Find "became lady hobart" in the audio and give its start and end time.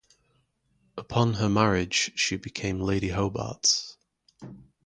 2.37-3.95